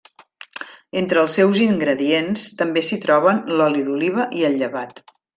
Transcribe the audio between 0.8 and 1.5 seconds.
Entre els